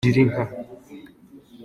[0.03, 0.43] Gira inka.